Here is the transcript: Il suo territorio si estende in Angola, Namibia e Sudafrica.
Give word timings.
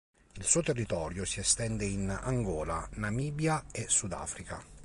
Il 0.37 0.43
suo 0.45 0.63
territorio 0.63 1.25
si 1.25 1.39
estende 1.41 1.85
in 1.85 2.09
Angola, 2.09 2.87
Namibia 2.93 3.63
e 3.71 3.87
Sudafrica. 3.87 4.65